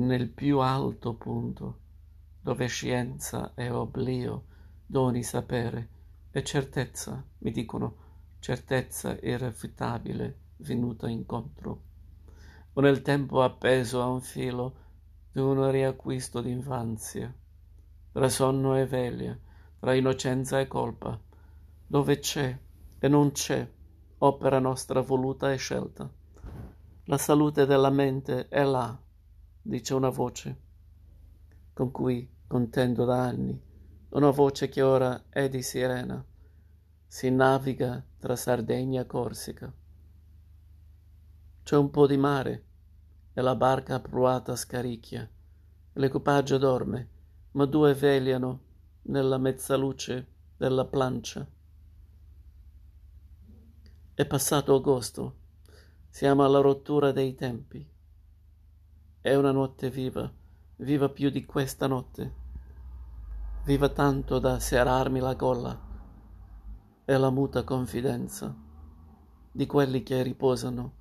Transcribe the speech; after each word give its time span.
nel 0.00 0.30
più 0.30 0.60
alto 0.60 1.14
punto, 1.14 1.78
dove 2.40 2.66
scienza 2.66 3.52
e 3.54 3.70
oblio 3.70 4.44
d'ogni 4.86 5.22
sapere 5.22 5.88
e 6.30 6.42
certezza, 6.42 7.22
mi 7.38 7.50
dicono, 7.50 7.96
certezza 8.38 9.18
irrefutabile 9.20 10.38
venuta 10.58 11.08
incontro, 11.08 11.82
o 12.72 12.80
nel 12.80 13.02
tempo 13.02 13.42
appeso 13.42 14.00
a 14.00 14.06
un 14.06 14.20
filo 14.20 14.74
d'un 15.32 15.70
riacquisto 15.70 16.40
d'infanzia, 16.40 17.32
tra 18.12 18.28
sonno 18.28 18.76
e 18.76 18.86
veglia, 18.86 19.38
tra 19.78 19.94
innocenza 19.94 20.60
e 20.60 20.66
colpa, 20.66 21.20
dove 21.86 22.18
c'è 22.18 22.58
e 22.98 23.08
non 23.08 23.32
c'è 23.32 23.68
opera 24.18 24.58
nostra 24.58 25.00
voluta 25.00 25.52
e 25.52 25.56
scelta. 25.56 26.10
La 27.04 27.18
salute 27.18 27.66
della 27.66 27.90
mente 27.90 28.48
è 28.48 28.62
là, 28.62 28.98
dice 29.62 29.94
una 29.94 30.08
voce, 30.08 30.60
con 31.72 31.90
cui 31.90 32.28
contendo 32.46 33.04
da 33.04 33.22
anni, 33.22 33.60
una 34.10 34.30
voce 34.30 34.68
che 34.68 34.82
ora 34.82 35.24
è 35.28 35.48
di 35.48 35.62
sirena, 35.62 36.24
si 37.06 37.30
naviga 37.30 38.04
tra 38.18 38.36
Sardegna 38.36 39.02
e 39.02 39.06
Corsica. 39.06 39.72
C'è 41.62 41.76
un 41.76 41.90
po' 41.90 42.06
di 42.06 42.16
mare 42.16 42.64
e 43.32 43.40
la 43.40 43.54
barca 43.54 43.96
appruata 43.96 44.56
scaricchia, 44.56 45.28
l'equipaggio 45.94 46.58
dorme, 46.58 47.08
ma 47.52 47.66
due 47.66 47.94
vegliano 47.94 48.60
nella 49.02 49.38
mezzaluce 49.38 50.26
della 50.56 50.84
plancia. 50.84 51.46
È 54.14 54.26
passato 54.26 54.74
agosto, 54.74 55.36
siamo 56.08 56.44
alla 56.44 56.60
rottura 56.60 57.12
dei 57.12 57.34
tempi. 57.34 57.88
È 59.22 59.34
una 59.34 59.52
notte 59.52 59.90
viva, 59.90 60.32
viva 60.76 61.10
più 61.10 61.28
di 61.28 61.44
questa 61.44 61.86
notte, 61.86 62.34
viva 63.66 63.90
tanto 63.90 64.38
da 64.38 64.58
serrarmi 64.58 65.20
la 65.20 65.34
gola. 65.34 65.78
È 67.04 67.14
la 67.18 67.28
muta 67.28 67.62
confidenza 67.62 68.56
di 69.52 69.66
quelli 69.66 70.02
che 70.02 70.22
riposano 70.22 70.94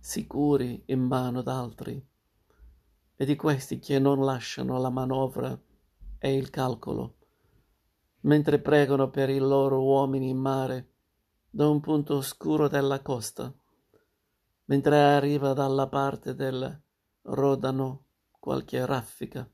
sicuri 0.00 0.82
in 0.86 1.02
mano 1.02 1.40
d'altri 1.40 2.04
e 3.14 3.24
di 3.24 3.36
questi 3.36 3.78
che 3.78 4.00
non 4.00 4.24
lasciano 4.24 4.80
la 4.80 4.90
manovra 4.90 5.56
e 6.18 6.34
il 6.34 6.50
calcolo, 6.50 7.14
mentre 8.22 8.58
pregano 8.58 9.08
per 9.08 9.30
i 9.30 9.38
loro 9.38 9.84
uomini 9.84 10.30
in 10.30 10.38
mare 10.38 10.94
da 11.48 11.68
un 11.68 11.78
punto 11.78 12.16
oscuro 12.16 12.66
della 12.66 13.00
costa, 13.02 13.54
mentre 14.64 15.00
arriva 15.00 15.52
dalla 15.52 15.86
parte 15.86 16.34
del 16.34 16.82
Rodano 17.28 18.06
qualche 18.38 18.86
raffica. 18.86 19.50